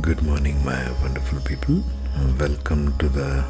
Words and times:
Good 0.00 0.22
morning, 0.22 0.64
my 0.64 0.90
wonderful 1.02 1.40
people. 1.40 1.82
Welcome 2.38 2.96
to 2.98 3.08
the 3.08 3.44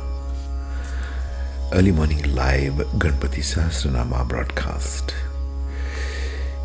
early 1.73 1.93
morning 1.93 2.35
live 2.35 2.75
Ganpati 3.03 3.43
Sahasranama 3.43 4.27
broadcast. 4.27 5.15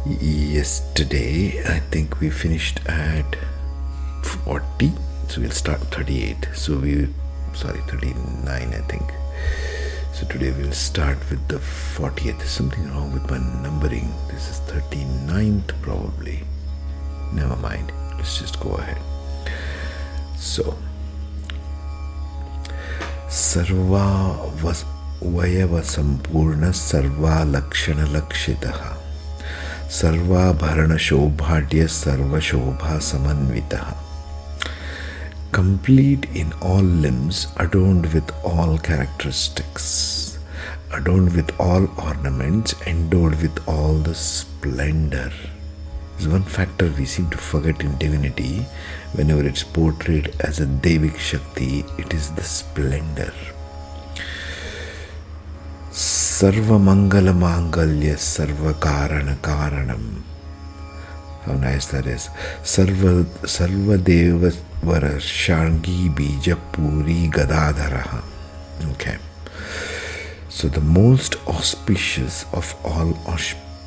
Yesterday, 0.05 1.61
I 1.65 1.79
think 1.91 2.20
we 2.20 2.29
finished 2.29 2.79
at 2.88 3.36
40, 4.23 4.93
so 5.27 5.41
we'll 5.41 5.52
start 5.52 5.82
38. 5.82 6.48
So 6.54 6.78
we, 6.78 7.09
sorry, 7.54 7.82
39, 7.88 8.48
I 8.50 8.82
think. 8.88 9.14
So 10.14 10.25
today 10.28 10.52
we'll 10.52 10.71
start 10.71 11.18
with 11.30 11.46
the 11.50 11.57
40th. 11.57 12.38
There's 12.38 12.50
something 12.50 12.89
wrong 12.91 13.12
with 13.14 13.30
my 13.30 13.38
numbering. 13.38 14.14
This 14.32 14.50
is 14.50 14.59
39th, 14.71 15.80
probably. 15.82 16.44
Never 17.34 17.57
mind. 17.57 17.91
Let's 18.17 18.39
just 18.39 18.59
go 18.59 18.71
ahead. 18.71 18.98
सो 20.41 20.77
सर्वा 23.38 24.05
वयव 25.23 25.82
संपूर्ण 25.84 26.72
सर्वा 26.72 27.44
लक्षण 27.44 28.05
लक्षित 28.16 28.66
सर्वा 29.91 30.52
भरण 30.62 30.96
सर्वशोभा 30.98 32.98
समन्वित 33.10 33.76
complete 35.55 36.26
in 36.38 36.52
all 36.72 36.91
limbs 37.02 37.46
adorned 37.60 38.05
with 38.13 38.32
all 38.46 38.77
characteristics 38.88 39.85
adorned 40.96 41.30
with 41.32 41.52
all 41.62 41.88
ornaments 41.99 42.76
adorned 42.88 43.35
with 43.35 43.60
all 43.70 44.02
the 44.04 44.13
splendour 44.18 45.34
is 46.20 46.27
one 46.30 46.41
factor 46.41 46.85
we 46.98 47.05
seem 47.05 47.30
to 47.30 47.38
forget 47.38 47.82
in 47.84 47.98
divinity 47.98 48.60
whenever 49.13 49.45
it's 49.45 49.63
portrayed 49.63 50.34
as 50.41 50.59
a 50.59 50.65
Devic 50.65 51.18
Shakti, 51.18 51.85
it 51.98 52.13
is 52.13 52.32
the 52.32 52.43
splendor. 52.43 53.34
Sarva 55.91 56.77
Mangala 56.77 57.34
Mangalya 57.34 58.15
Sarva 58.15 58.73
Karana 58.73 59.35
Karanam. 59.37 60.21
How 61.43 61.54
nice 61.54 61.87
that 61.87 62.05
is. 62.05 62.29
Sarva 62.62 63.23
Sarva 63.41 64.03
Deva 64.03 64.51
Varashangi 64.84 66.13
Bija 66.13 66.56
Puri 66.72 67.29
Gadadharaha. 67.29 68.23
Okay. 68.91 69.17
So 70.50 70.67
the 70.67 70.81
most 70.81 71.35
auspicious 71.47 72.45
of 72.53 72.75
all 72.84 73.17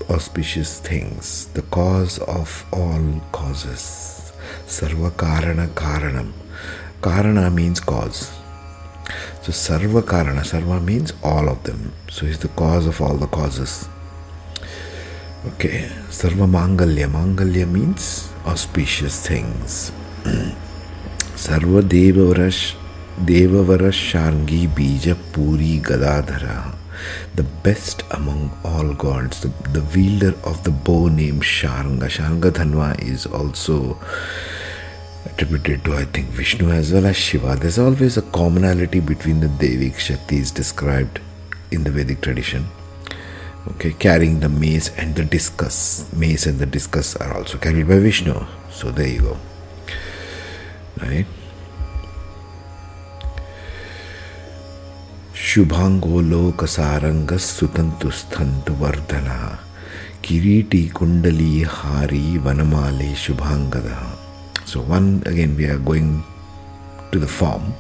auspicious 0.08 0.80
things, 0.80 1.46
the 1.54 1.62
cause 1.62 2.18
of 2.20 2.64
all 2.72 3.20
causes. 3.30 4.09
सर्व 4.70 5.08
कारण 5.18 5.66
कारणम 5.78 6.26
कारण 7.04 7.38
means 7.54 7.80
cause 7.80 8.10
so 9.46 9.52
सर्व 9.52 10.00
कारण 10.00 10.42
सर्व 10.42 10.72
means 10.80 11.12
all 11.24 11.48
of 11.48 11.66
them 11.70 11.88
so 12.12 12.26
is 12.26 12.38
the 12.44 12.48
cause 12.58 12.86
of 12.88 13.02
all 13.02 13.18
the 13.18 13.28
causes 13.32 13.78
okay 15.46 15.82
सर्व 16.12 16.44
मांगल्य 16.46 17.06
मांगल्य 17.06 17.64
means 17.64 18.08
auspicious 18.46 19.24
things 19.30 19.80
सर्व 21.46 21.80
देववरश 21.82 22.62
देववर 23.26 23.90
शांगी 23.90 24.66
बीज 24.76 25.08
पूरी 25.34 25.76
Gadadhar. 25.86 26.46
The 27.36 27.40
best 27.64 28.02
among 28.12 28.66
all 28.66 28.88
gods 29.00 29.46
the 29.46 29.88
wielder 29.94 30.34
of 30.46 30.62
the 30.64 30.72
bow 30.86 31.08
name 31.08 31.40
शार्ग 31.50 32.06
शार्ग 32.08 32.46
धनवा 32.58 32.92
is 33.02 33.26
also 33.34 33.78
attributed 35.29 35.83
to, 35.85 35.95
I 35.95 36.05
think, 36.05 36.27
Vishnu 36.27 36.69
as 36.69 36.93
well 36.93 37.05
as 37.05 37.17
Shiva. 37.17 37.55
There's 37.55 37.79
always 37.79 38.17
a 38.17 38.21
commonality 38.21 38.99
between 38.99 39.39
the 39.39 39.47
Devik 39.47 39.95
Shaktis 39.95 40.53
described 40.53 41.19
in 41.71 41.83
the 41.83 41.91
Vedic 41.91 42.21
tradition. 42.21 42.67
Okay, 43.67 43.93
carrying 43.93 44.39
the 44.39 44.49
mace 44.49 44.89
and 44.97 45.15
the 45.15 45.25
discus. 45.25 46.11
Mace 46.13 46.45
and 46.45 46.59
the 46.59 46.65
discus 46.65 47.15
are 47.15 47.33
also 47.33 47.57
carried 47.57 47.87
by 47.87 47.99
Vishnu. 47.99 48.45
So 48.69 48.91
there 48.91 49.07
you 49.07 49.21
go. 49.21 49.37
Right? 51.01 51.25
शुभांगो 55.45 56.21
लोक 56.21 56.63
सारंग 56.65 57.31
सुतंतु 57.47 58.09
स्तंतु 58.19 58.73
वर्धना 58.81 59.37
किरीटी 60.25 60.81
कुंडली 60.97 61.61
हारी 61.69 62.37
वनमाले 62.45 63.13
शुभांगदा 63.23 64.18
so 64.70 64.80
one 64.82 65.20
again 65.26 65.56
we 65.56 65.64
are 65.66 65.78
going 65.78 66.22
to 67.10 67.18
the 67.18 67.26
form 67.26 67.74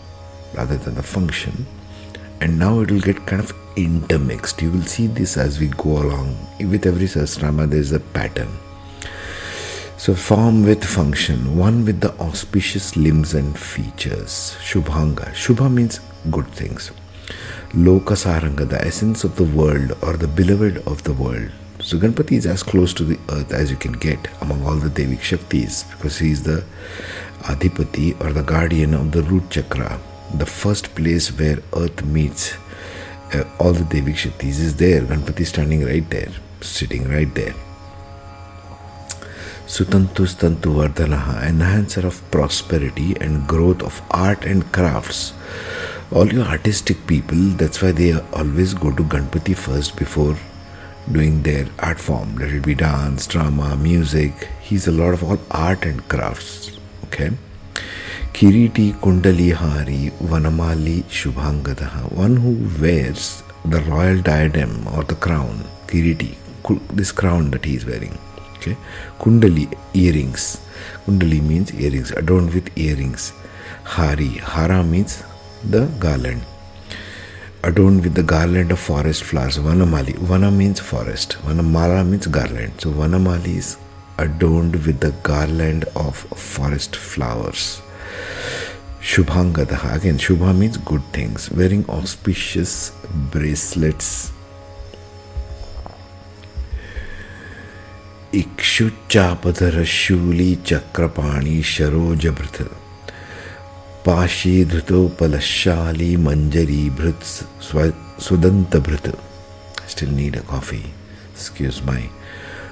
rather 0.54 0.76
than 0.76 0.96
the 0.96 1.02
function. 1.04 1.64
And 2.40 2.58
now 2.58 2.80
it 2.80 2.90
will 2.90 3.00
get 3.00 3.26
kind 3.26 3.40
of 3.40 3.52
intermixed. 3.76 4.60
You 4.60 4.72
will 4.72 4.82
see 4.82 5.06
this 5.06 5.36
as 5.36 5.60
we 5.60 5.68
go 5.68 6.02
along. 6.02 6.36
With 6.58 6.86
every 6.86 7.06
sahasrama 7.06 7.70
there 7.70 7.78
is 7.78 7.92
a 7.92 8.00
pattern. 8.00 8.48
So 9.98 10.16
form 10.16 10.64
with 10.64 10.82
function 10.82 11.56
one 11.56 11.84
with 11.84 12.00
the 12.00 12.12
auspicious 12.18 12.96
limbs 12.96 13.34
and 13.34 13.56
features. 13.56 14.56
Shubhanga. 14.60 15.30
Shubha 15.30 15.72
means 15.72 16.00
good 16.32 16.48
things. 16.48 16.90
Lokasaranga, 17.72 18.68
the 18.68 18.84
essence 18.84 19.22
of 19.22 19.36
the 19.36 19.44
world 19.44 19.96
or 20.02 20.16
the 20.16 20.26
beloved 20.26 20.78
of 20.88 21.04
the 21.04 21.12
world. 21.12 21.52
So 21.82 21.96
Ganpati 21.96 22.32
is 22.32 22.44
as 22.44 22.62
close 22.62 22.92
to 22.94 23.04
the 23.04 23.18
earth 23.30 23.52
as 23.52 23.70
you 23.70 23.76
can 23.76 23.92
get 23.92 24.28
among 24.42 24.64
all 24.66 24.76
the 24.76 24.90
Devic 24.90 25.20
Shaktis 25.20 25.90
because 25.90 26.18
he 26.18 26.30
is 26.30 26.42
the 26.42 26.62
Adhipati 27.44 28.20
or 28.20 28.34
the 28.34 28.42
guardian 28.42 28.92
of 28.92 29.12
the 29.12 29.22
root 29.22 29.48
chakra. 29.48 29.98
The 30.34 30.44
first 30.44 30.94
place 30.94 31.28
where 31.38 31.58
earth 31.74 32.04
meets 32.04 32.54
uh, 33.32 33.44
all 33.58 33.72
the 33.72 33.84
Devic 33.84 34.16
Shaktis 34.16 34.60
is 34.60 34.76
there. 34.76 35.00
Ganpati 35.00 35.46
standing 35.46 35.84
right 35.86 36.08
there, 36.10 36.28
sitting 36.60 37.08
right 37.08 37.34
there. 37.34 37.54
Sutantu 39.66 40.26
Stantu 40.26 40.74
Vardhanaha, 40.76 41.48
enhancer 41.48 42.06
of 42.06 42.20
prosperity 42.30 43.16
and 43.22 43.48
growth 43.48 43.82
of 43.82 44.02
art 44.10 44.44
and 44.44 44.70
crafts 44.70 45.32
all 46.12 46.26
your 46.26 46.44
artistic 46.44 47.06
people, 47.06 47.38
that's 47.56 47.80
why 47.80 47.92
they 47.92 48.12
always 48.32 48.74
go 48.74 48.90
to 48.90 49.02
Ganpati 49.04 49.56
first 49.56 49.96
before 49.96 50.36
doing 51.12 51.42
their 51.42 51.66
art 51.78 51.98
form. 51.98 52.36
Let 52.36 52.50
it 52.50 52.64
be 52.64 52.74
dance, 52.74 53.26
drama, 53.26 53.76
music. 53.76 54.48
He's 54.60 54.86
a 54.86 54.92
lot 54.92 55.14
of 55.14 55.22
all 55.24 55.38
art 55.50 55.84
and 55.84 56.06
crafts. 56.08 56.78
Okay. 57.04 57.30
Kiriti 58.32 58.92
Kundali 59.00 59.52
Hari 59.52 60.12
Vanamali 60.22 61.02
Shubhangadaha. 61.04 62.12
One 62.12 62.36
who 62.36 62.52
wears 62.80 63.42
the 63.64 63.80
royal 63.82 64.22
diadem 64.22 64.86
or 64.94 65.04
the 65.04 65.16
crown, 65.16 65.64
Kiriti, 65.86 66.36
this 66.90 67.12
crown 67.12 67.50
that 67.50 67.64
he 67.64 67.76
is 67.76 67.84
wearing. 67.84 68.16
Okay. 68.56 68.76
Kundali 69.18 69.76
earrings. 69.94 70.60
Kundali 71.06 71.42
means 71.42 71.74
earrings, 71.74 72.10
adorned 72.12 72.54
with 72.54 72.76
earrings. 72.78 73.32
Hari. 73.84 74.28
Hara 74.38 74.84
means 74.84 75.22
the 75.64 75.86
garland 75.98 76.42
adorned 77.62 78.02
with 78.02 78.14
the 78.14 78.22
garland 78.22 78.72
of 78.72 78.78
forest 78.78 79.24
flowers. 79.24 79.58
Vanamali. 79.58 80.16
Vana 80.16 80.50
means 80.50 80.80
forest. 80.80 81.36
Vanamala 81.44 82.06
means 82.08 82.26
garland. 82.26 82.72
So 82.80 82.90
Vanamali 82.90 83.56
is 83.56 83.76
adorned 84.18 84.76
with 84.86 85.00
the 85.00 85.12
garland 85.22 85.84
of 85.96 86.16
forest 86.16 86.96
flowers. 86.96 87.82
Shubhangadaha. 89.00 89.96
Again, 89.96 90.18
Shubha 90.18 90.56
means 90.56 90.76
good 90.76 91.02
things. 91.12 91.50
Wearing 91.50 91.88
auspicious 91.88 92.92
bracelets. 93.30 94.32
Ikshuchapadara 98.32 99.84
Shuli 99.84 100.56
Chakrapani 100.58 101.60
Sharojabhrita. 101.60 102.70
Pashidhritopalashali 104.04 106.16
manjari 106.16 106.90
bhrit 106.90 107.44
sudanta 108.26 108.80
bhrit. 108.80 109.14
Still 109.86 110.10
need 110.10 110.36
a 110.36 110.40
coffee. 110.40 110.86
Excuse 111.32 111.82
my 111.82 112.08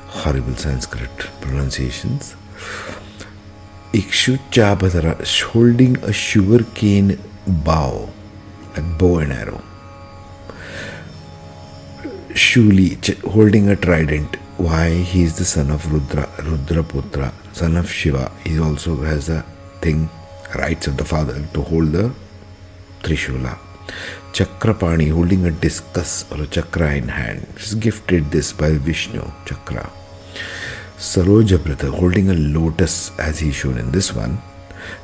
horrible 0.07 0.57
Sanskrit 0.57 1.11
pronunciations. 1.43 2.35
Ikshuchabhadara, 3.93 5.23
holding 5.53 5.97
a 6.05 6.13
sugar 6.13 6.65
cane 6.75 7.19
bow, 7.47 8.09
like 8.75 8.99
bow 8.99 9.19
and 9.19 9.33
arrow. 9.33 9.63
Shuli, 12.31 12.97
holding 13.23 13.69
a 13.69 13.77
trident. 13.77 14.37
Why 14.57 14.91
he 14.91 15.23
is 15.23 15.37
the 15.37 15.45
son 15.45 15.71
of 15.71 15.93
Rudra, 15.93 16.27
Rudraputra, 16.39 17.33
son 17.53 17.77
of 17.77 17.91
Shiva. 17.91 18.31
He 18.45 18.59
also 18.59 18.97
has 19.03 19.29
a 19.29 19.45
thing 19.81 20.09
rights 20.55 20.87
of 20.87 20.97
the 20.97 21.05
father 21.05 21.45
to 21.55 21.63
hold 21.63 21.93
the 21.93 22.13
Trishula. 23.03 23.59
Chakrapani 24.33 25.11
holding 25.11 25.47
a 25.47 25.51
discus 25.51 26.25
or 26.31 26.43
a 26.43 26.47
chakra 26.47 26.95
in 26.95 27.09
hand. 27.09 27.47
is 27.57 27.75
gifted 27.75 28.31
this 28.31 28.53
by 28.53 28.73
Vishnu 28.73 29.23
Chakra. 29.47 29.91
Sarojabrata 30.97 31.91
holding 31.91 32.31
a 32.31 32.35
lotus 32.35 33.17
as 33.19 33.39
he 33.39 33.53
shown 33.53 33.79
in 33.79 33.91
this 33.91 34.15
one. 34.15 34.39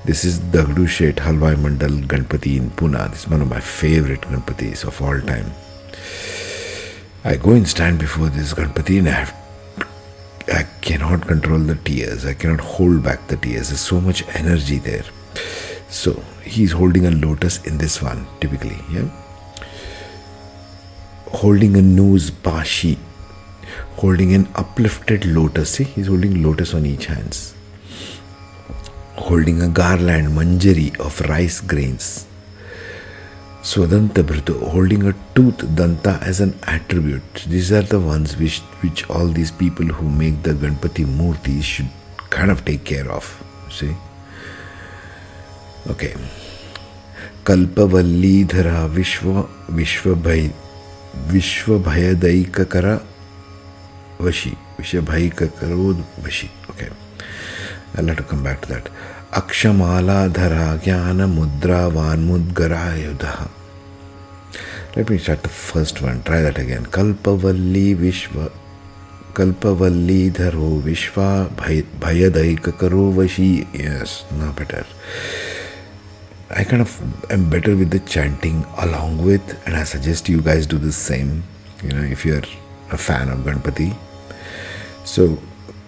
This 0.05 0.25
is 0.25 0.38
Dagdu 0.38 0.87
Shet 0.88 1.17
Mandal 1.17 2.05
Ganpati 2.06 2.56
in 2.56 2.70
Pune. 2.70 3.11
This 3.11 3.25
is 3.25 3.29
one 3.29 3.43
of 3.43 3.49
my 3.49 3.61
favorite 3.61 4.23
Ganpatis 4.23 4.85
of 4.85 5.00
all 5.00 5.20
time. 5.20 5.52
I 7.25 7.37
go 7.37 7.52
and 7.52 7.67
stand 7.67 7.99
before 7.99 8.29
this 8.29 8.52
Ganpati 8.52 8.99
and 8.99 9.08
I 9.08 9.12
have 9.12 9.44
I 10.52 10.64
cannot 10.82 11.26
control 11.26 11.58
the 11.58 11.75
tears. 11.75 12.26
I 12.26 12.35
cannot 12.35 12.61
hold 12.61 13.02
back 13.02 13.26
the 13.29 13.37
tears. 13.37 13.69
There's 13.69 13.81
so 13.81 14.00
much 14.00 14.23
energy 14.35 14.79
there. 14.79 15.05
So 15.89 16.23
he's 16.43 16.73
holding 16.73 17.07
a 17.07 17.11
lotus 17.11 17.65
in 17.65 17.79
this 17.79 18.03
one, 18.03 18.27
typically, 18.41 18.79
yeah. 18.91 19.09
Holding 21.29 21.77
a 21.77 21.83
nose 21.83 22.31
bashi 22.31 22.99
holding 23.97 24.35
an 24.35 24.49
uplifted 24.55 25.25
lotus. 25.25 25.71
See, 25.71 25.85
he's 25.85 26.09
holding 26.09 26.43
lotus 26.43 26.75
on 26.75 26.87
each 26.87 27.07
hands. 27.07 27.55
Holding 29.17 29.63
a 29.63 29.69
garland, 29.69 30.29
manjari 30.37 30.99
of 31.01 31.21
rice 31.23 31.61
grains. 31.61 32.27
Swadanta 33.63 34.23
Bhrito, 34.23 34.57
holding 34.69 35.07
a 35.07 35.15
tooth, 35.35 35.59
Danta 35.77 36.21
as 36.23 36.41
an 36.41 36.55
attribute. 36.65 37.47
These 37.49 37.73
are 37.73 37.83
the 37.83 38.01
ones 38.01 38.37
which, 38.37 38.59
which 38.83 39.09
all 39.09 39.29
these 39.29 39.51
people 39.51 39.87
who 39.87 40.09
make 40.09 40.43
the 40.43 40.53
Ganpati 40.53 41.07
Murti 41.07 41.63
should 41.63 41.89
kind 42.29 42.51
of 42.51 42.65
take 42.65 42.85
care 42.85 43.11
of. 43.11 43.43
See? 43.71 43.95
Okay. 45.91 46.15
Kalpavallidhara 47.45 48.89
Vishwa 48.89 49.47
Vishwabhai 49.69 50.51
Vishwabhayadaikakara 51.29 53.03
Vashi. 54.19 54.57
Vishabhaikakaro 54.79 55.95
Vashi. 56.23 56.49
Okay. 56.71 56.89
I'll 57.97 58.07
have 58.07 58.17
to 58.17 58.23
come 58.23 58.43
back 58.43 58.63
to 58.63 58.69
that. 58.69 58.89
Akshamala 59.33 60.29
Jnana 60.31 61.29
Mudra 61.29 61.91
Vanmudgarayudha. 61.93 63.49
Let 64.97 65.11
me 65.11 65.19
start 65.19 65.43
the 65.43 65.49
first 65.51 66.01
one. 66.01 66.23
Try 66.23 66.41
that 66.41 66.59
again. 66.59 66.87
Kalpavalli 66.87 67.95
Vishwa 67.95 68.51
Kalpavalli 69.35 70.31
Dharo 70.31 70.81
Vishwa 70.81 71.49
Bhayadaikakaro 72.01 73.13
Vashi. 73.13 73.67
Yes, 73.75 74.25
now 74.39 74.53
better. 74.53 74.87
I 76.50 76.64
kind 76.64 76.82
of 76.82 77.31
am 77.31 77.49
better 77.49 77.75
with 77.75 77.91
the 77.91 78.00
chanting 78.00 78.64
along 78.79 79.25
with, 79.25 79.67
and 79.67 79.76
I 79.76 79.85
suggest 79.85 80.29
you 80.29 80.41
guys 80.43 80.67
do 80.67 80.79
the 80.79 80.93
same. 80.93 81.43
You 81.82 81.91
know, 81.91 82.02
if 82.02 82.25
you're 82.25 82.43
a 82.91 82.99
fan 82.99 83.29
of 83.29 83.41
Ganpati. 83.41 83.94
So 85.05 85.38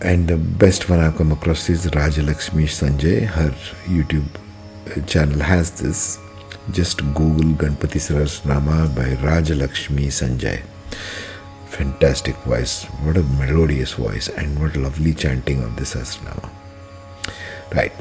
and 0.00 0.28
the 0.28 0.36
best 0.36 0.90
one 0.90 1.00
I've 1.00 1.16
come 1.16 1.32
across 1.32 1.70
is 1.70 1.86
Rajalakshmi 1.86 2.64
Sanjay. 2.64 3.24
Her 3.24 3.50
YouTube 3.84 4.26
uh, 4.94 5.00
channel 5.06 5.40
has 5.40 5.70
this. 5.80 6.18
Just 6.72 6.98
Google 7.14 7.52
Ganpati 7.54 7.98
Sahasranama 7.98 8.94
by 8.94 9.14
Rajalakshmi 9.26 10.06
Sanjay. 10.08 10.62
Fantastic 11.66 12.36
voice. 12.36 12.84
What 13.04 13.16
a 13.16 13.22
melodious 13.22 13.94
voice 13.94 14.28
and 14.28 14.60
what 14.60 14.76
lovely 14.76 15.14
chanting 15.14 15.62
of 15.62 15.76
this 15.76 15.94
Sahasranama. 15.94 16.50
Right. 17.74 17.92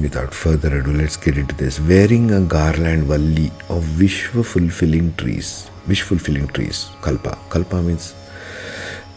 Without 0.00 0.32
further 0.32 0.78
ado, 0.78 0.92
let's 0.92 1.16
get 1.16 1.36
into 1.36 1.54
this. 1.54 1.78
Wearing 1.78 2.30
a 2.30 2.40
garland 2.40 3.04
valli 3.04 3.48
of 3.68 3.84
Vishwa 3.84 4.44
fulfilling 4.44 5.14
trees. 5.14 5.70
Wish 5.86 6.02
fulfilling 6.02 6.48
trees. 6.48 6.88
Kalpa. 7.02 7.38
Kalpa 7.50 7.82
means 7.82 8.14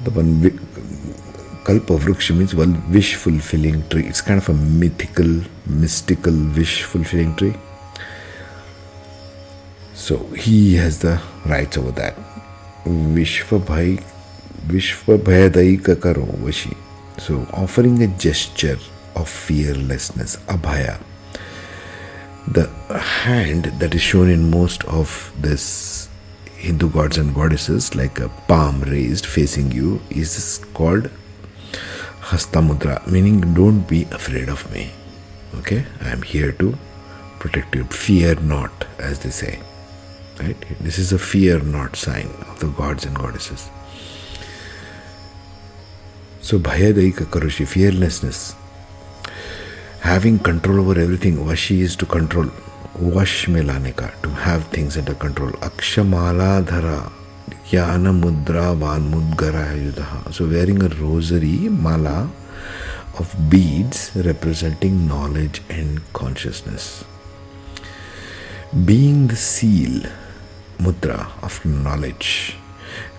the 0.03 0.11
one 0.11 0.41
Kalpa 1.65 1.93
Vriksha 1.93 2.35
means 2.37 2.53
one 2.53 2.91
wish 2.91 3.15
fulfilling 3.15 3.87
tree. 3.89 4.05
It's 4.05 4.21
kind 4.21 4.37
of 4.37 4.49
a 4.49 4.53
mythical, 4.53 5.41
mystical 5.65 6.33
wish 6.55 6.83
fulfilling 6.83 7.35
tree. 7.35 7.55
So 9.93 10.17
he 10.27 10.75
has 10.75 10.99
the 10.99 11.21
rights 11.45 11.77
over 11.77 11.91
that. 11.93 12.15
Vishva 12.85 13.65
Bhai 13.65 13.97
Vishva 14.67 15.17
Bhayadaika 15.17 15.99
Karo 15.99 16.25
Vashi. 16.25 16.75
So 17.17 17.47
offering 17.53 18.03
a 18.03 18.07
gesture 18.07 18.77
of 19.15 19.29
fearlessness, 19.29 20.37
Abhaya. 20.47 21.01
The 22.47 22.67
hand 22.97 23.65
that 23.79 23.95
is 23.95 24.01
shown 24.01 24.29
in 24.29 24.51
most 24.51 24.83
of 24.85 25.33
this 25.39 26.09
Hindu 26.57 26.89
gods 26.89 27.17
and 27.17 27.33
goddesses, 27.33 27.95
like 27.95 28.19
a 28.19 28.29
palm 28.47 28.81
raised 28.81 29.25
facing 29.25 29.71
you, 29.71 30.01
is 30.09 30.63
called 30.73 31.09
Hastamudra, 32.21 33.05
meaning 33.07 33.53
don't 33.53 33.81
be 33.81 34.03
afraid 34.05 34.49
of 34.49 34.71
me. 34.71 34.91
Okay, 35.59 35.85
I 36.01 36.09
am 36.09 36.21
here 36.21 36.51
to 36.53 36.77
protect 37.39 37.75
you. 37.75 37.83
Fear 37.85 38.35
not, 38.41 38.85
as 38.99 39.19
they 39.19 39.29
say. 39.29 39.59
Right? 40.39 40.57
This 40.81 40.97
is 40.97 41.13
a 41.13 41.19
fear 41.19 41.59
not 41.59 41.95
sign 41.95 42.27
of 42.49 42.59
the 42.59 42.67
gods 42.67 43.05
and 43.05 43.15
goddesses. 43.15 43.69
So 46.41 46.59
Bhayadaika 46.59 47.25
Karushi, 47.25 47.67
fearlessness. 47.67 48.55
Having 50.05 50.37
control 50.39 50.81
over 50.81 50.99
everything, 50.99 51.37
Vashi 51.37 51.79
is 51.79 51.95
to 51.95 52.05
control. 52.05 52.45
Vash 52.99 53.47
Melaneka, 53.47 54.21
to 54.21 54.29
have 54.29 54.63
things 54.65 54.97
under 54.97 55.15
control. 55.15 55.49
Akshamala 55.67 56.63
Dhara, 56.63 57.11
Yana 57.71 58.13
Mudra 58.13 58.77
Vanmudgara 58.77 59.65
Yudaha. 59.75 60.31
So 60.31 60.47
wearing 60.47 60.83
a 60.83 60.89
rosary, 60.89 61.69
mala 61.69 62.29
of 63.17 63.35
beads 63.49 64.11
representing 64.15 65.07
knowledge 65.07 65.63
and 65.71 65.99
consciousness. 66.13 67.03
Being 68.85 69.25
the 69.25 69.35
seal, 69.35 70.03
mudra 70.77 71.31
of 71.41 71.65
knowledge. 71.65 72.55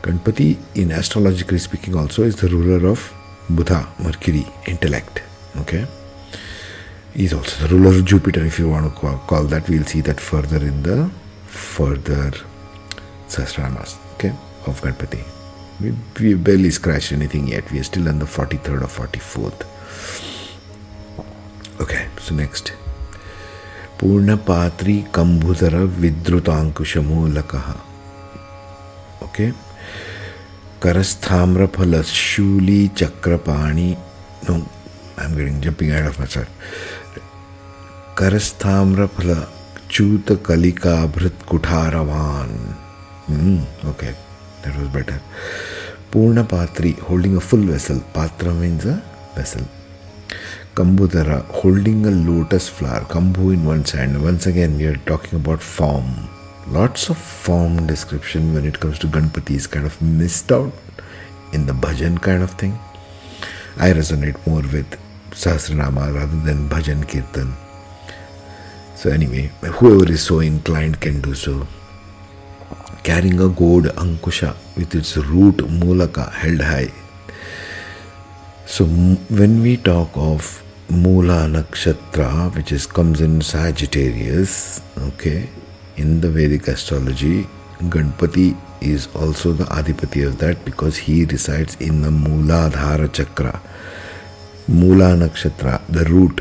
Ganpati, 0.02 0.56
in 0.76 0.92
astrologically 0.92 1.58
speaking, 1.58 1.96
also 1.96 2.22
is 2.22 2.36
the 2.36 2.48
ruler 2.48 2.86
of 2.88 3.12
Buddha, 3.50 3.88
Mercury, 3.98 4.46
intellect. 4.66 5.20
Okay. 5.58 5.84
He's 7.16 7.32
also 7.32 7.66
the 7.66 7.74
ruler 7.74 7.96
of 7.96 8.04
Jupiter, 8.04 8.44
if 8.44 8.58
you 8.58 8.68
want 8.68 8.92
to 8.92 9.00
call, 9.00 9.16
call 9.26 9.44
that. 9.44 9.68
We'll 9.70 9.84
see 9.84 10.02
that 10.02 10.20
further 10.20 10.58
in 10.58 10.82
the 10.82 11.10
further 11.46 12.30
Sahasramas, 13.26 13.96
okay, 14.14 14.34
of 14.66 14.82
Ganpati. 14.82 15.24
We, 15.80 15.94
we 16.20 16.34
barely 16.34 16.70
scratched 16.70 17.12
anything 17.12 17.48
yet. 17.48 17.70
We 17.72 17.80
are 17.80 17.84
still 17.84 18.08
on 18.10 18.18
the 18.18 18.26
43rd 18.26 18.82
or 18.82 19.06
44th. 19.06 19.64
Okay, 21.80 22.06
so 22.20 22.34
next. 22.34 22.72
पूर्णपात्री 24.00 24.94
कम्बुधर 25.14 25.74
विद्रुताङ्कुशमूलकः 26.00 27.68
okay 29.24 29.50
करस्थाम्रफल 30.82 32.00
शूली 32.12 32.86
Chakrapani 32.98 33.88
no 34.48 34.56
I 35.18 35.24
am 35.24 35.36
getting 35.36 35.62
jumping 35.62 35.92
out 35.92 36.08
of 36.08 36.18
myself 36.34 36.48
करस्थाम्रफल 38.18 39.34
चूत 39.90 40.30
कलिका 40.46 40.94
भृत 41.16 41.38
कुठारवान। 41.48 42.50
Okay 43.90 44.06
that 44.06 44.76
was 44.76 44.86
better 44.94 45.20
पूर्ण 46.12 46.44
पात्री 46.52 46.94
होल्डिंग 47.08 47.36
अ 47.36 47.40
फुल 47.48 47.64
वेसल 47.70 47.98
पात्र 48.14 48.52
मीन्स 48.60 48.86
अ 48.86 48.94
वेसल 49.38 49.66
कंबुधर 50.76 51.30
holding 51.56 52.06
a 52.06 52.10
lotus 52.10 52.70
flower 52.78 53.04
कंबू 53.12 53.50
in 53.52 53.66
one 53.66 53.84
hand 53.94 54.16
once 54.24 54.48
again 54.48 54.76
we 54.76 54.86
are 54.86 54.96
talking 55.08 55.40
about 55.40 55.60
form 55.60 56.74
lots 56.74 57.10
of 57.10 57.18
form 57.44 57.86
description 57.86 58.50
when 58.54 58.66
it 58.68 58.76
comes 58.82 59.00
to 59.02 59.08
Ganapati 59.18 59.54
is 59.54 59.68
kind 59.72 59.86
of 59.86 60.02
missed 60.04 60.52
out 60.52 61.02
in 61.54 61.66
the 61.66 61.78
bhajan 61.84 62.16
kind 62.24 62.42
of 62.42 62.56
thing 62.62 62.74
I 63.82 63.92
resonate 63.92 64.48
more 64.48 64.66
with 64.74 64.96
Sahasranama 65.36 66.06
rather 66.08 66.44
than 66.46 66.68
bhajan 66.68 67.02
kirtan 67.12 67.54
So, 68.96 69.10
anyway, 69.10 69.50
whoever 69.60 70.10
is 70.10 70.22
so 70.22 70.40
inclined 70.40 71.00
can 71.00 71.20
do 71.20 71.34
so. 71.34 71.66
Carrying 73.02 73.40
a 73.40 73.48
gourd 73.48 73.84
ankusha 73.84 74.56
with 74.74 74.94
its 74.94 75.18
root 75.18 75.56
mulaka 75.56 76.32
held 76.32 76.62
high. 76.62 76.90
So, 78.64 78.86
when 78.86 79.60
we 79.60 79.76
talk 79.76 80.08
of 80.14 80.62
Mula 80.88 81.46
Nakshatra, 81.46 82.54
which 82.56 82.72
is 82.72 82.86
comes 82.86 83.20
in 83.20 83.42
Sagittarius, 83.42 84.80
okay, 84.98 85.48
in 85.98 86.20
the 86.22 86.30
Vedic 86.30 86.66
astrology, 86.68 87.46
Ganpati 87.80 88.56
is 88.80 89.08
also 89.14 89.52
the 89.52 89.64
Adipati 89.64 90.26
of 90.26 90.38
that 90.38 90.64
because 90.64 90.96
he 90.96 91.26
resides 91.26 91.74
in 91.76 92.00
the 92.00 92.08
Muladhara 92.08 93.12
Chakra. 93.12 93.60
Mula 94.68 95.16
Nakshatra, 95.16 95.82
the 95.88 96.04
root, 96.06 96.40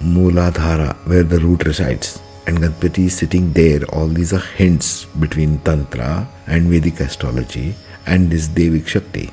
Muladhara, 0.00 0.94
where 1.06 1.24
the 1.24 1.40
root 1.40 1.64
resides. 1.64 2.20
And 2.46 2.58
Ganpati 2.58 3.06
is 3.06 3.16
sitting 3.16 3.52
there. 3.52 3.84
All 3.92 4.06
these 4.06 4.32
are 4.32 4.38
hints 4.38 5.04
between 5.04 5.58
Tantra 5.58 6.26
and 6.46 6.68
Vedic 6.68 7.00
astrology 7.00 7.74
and 8.06 8.30
this 8.30 8.48
Devic 8.48 8.86
Shakti. 8.86 9.30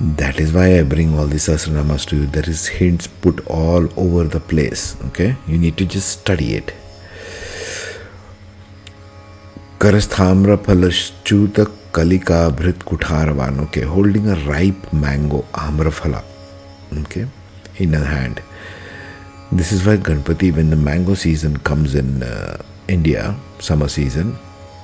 That 0.00 0.38
is 0.38 0.52
why 0.52 0.78
I 0.78 0.84
bring 0.84 1.18
all 1.18 1.26
these 1.26 1.48
Sahasranamas 1.48 2.06
to 2.06 2.16
you. 2.18 2.26
There 2.26 2.48
is 2.48 2.68
hints 2.68 3.08
put 3.08 3.44
all 3.48 3.88
over 3.98 4.24
the 4.24 4.38
place. 4.38 4.96
Okay, 5.06 5.34
you 5.48 5.58
need 5.58 5.76
to 5.78 5.84
just 5.84 6.20
study 6.20 6.54
it. 6.54 6.72
Karasthamra 9.80 10.56
phalashchuta 10.56 11.66
kalika 11.90 12.52
bhrit 12.52 12.78
kutharvan. 12.90 13.58
Okay, 13.62 13.80
holding 13.80 14.28
a 14.28 14.36
ripe 14.46 14.92
mango, 14.92 15.42
amraphala. 15.52 16.22
Okay, 17.02 17.26
in 17.78 17.94
a 17.94 18.04
hand. 18.04 18.40
This 19.50 19.72
is 19.72 19.86
why 19.86 19.96
Ganpati, 19.96 20.54
when 20.54 20.68
the 20.68 20.76
mango 20.76 21.14
season 21.14 21.56
comes 21.60 21.94
in 21.94 22.22
uh, 22.22 22.62
India, 22.86 23.34
summer 23.60 23.88
season, 23.88 24.34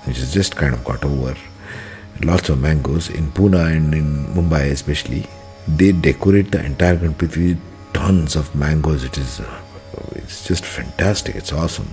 which 0.07 0.17
has 0.17 0.33
just 0.33 0.57
kind 0.57 0.73
of 0.73 0.83
got 0.85 1.05
over, 1.05 1.37
lots 2.23 2.49
of 2.49 2.61
mangoes 2.61 3.11
in 3.11 3.31
Pune 3.33 3.77
and 3.77 3.93
in 3.93 4.25
Mumbai 4.29 4.71
especially, 4.71 5.27
they 5.69 5.93
decorate 5.93 6.51
the 6.51 6.65
entire 6.65 6.97
Ganpati 6.97 7.49
with 7.49 7.61
tons 7.93 8.37
of 8.37 8.55
mangoes. 8.55 9.05
It 9.05 9.19
is, 9.19 9.41
uh, 9.41 9.61
it's 10.15 10.49
just 10.49 10.65
fantastic. 10.65 11.37
It's 11.37 11.53
awesome. 11.53 11.93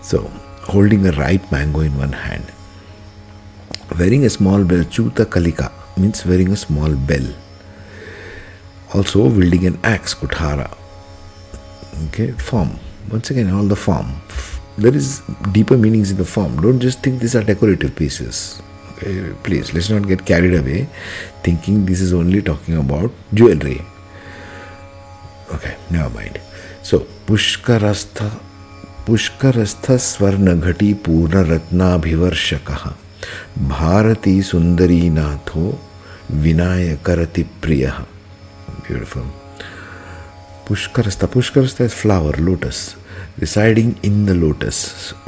So, 0.00 0.22
holding 0.62 1.06
a 1.06 1.12
ripe 1.12 1.52
mango 1.52 1.80
in 1.80 1.98
one 1.98 2.12
hand, 2.12 2.50
wearing 3.98 4.24
a 4.24 4.30
small 4.30 4.64
bell, 4.64 4.84
chuta 4.84 5.26
kalika 5.26 5.70
means 5.98 6.24
wearing 6.24 6.50
a 6.50 6.56
small 6.56 6.94
bell. 6.94 7.26
Also, 8.94 9.28
wielding 9.28 9.66
an 9.66 9.78
axe, 9.84 10.14
kuthara, 10.14 10.74
okay 12.06 12.30
form 12.50 12.72
once 13.10 13.30
again 13.30 13.52
all 13.52 13.68
the 13.74 13.80
form 13.86 14.10
there 14.78 14.96
is 15.02 15.22
deeper 15.52 15.76
meanings 15.76 16.10
in 16.10 16.16
the 16.16 16.24
form 16.24 16.60
don't 16.60 16.80
just 16.80 17.02
think 17.02 17.20
these 17.20 17.36
are 17.36 17.44
decorative 17.52 17.94
pieces 18.02 18.60
okay 18.90 19.32
please 19.48 19.72
let's 19.74 19.90
not 19.90 20.06
get 20.12 20.24
carried 20.24 20.54
away 20.54 20.88
thinking 21.48 21.86
this 21.86 22.00
is 22.00 22.12
only 22.20 22.42
talking 22.50 22.76
about 22.84 23.10
jewelry 23.34 23.80
okay 25.56 25.74
never 25.90 26.10
mind 26.20 26.40
so 26.82 27.04
pushkarastha 27.26 28.30
पुष्करस्थ 29.06 29.90
स्वर्ण 30.00 30.54
घटी 30.60 30.92
पूर्ण 31.06 31.42
रत्नाभिवर्षक 31.50 32.70
भारती 33.72 34.36
सुंदरी 34.50 35.08
नाथो 35.16 35.64
विनायकरति 36.44 37.42
प्रिय 37.62 37.86
beautiful 38.86 39.39
पुष्करस्थ 40.70 41.24
पुष्करस्थ 41.32 41.80
is 41.82 41.94
flower 42.00 42.36
lotus 42.38 42.80
residing 43.40 43.92
in 44.04 44.24
the 44.26 44.30
lotus 44.32 44.76